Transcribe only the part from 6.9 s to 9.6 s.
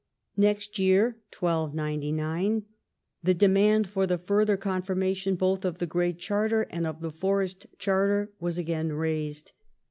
the Forest Charter was again raised.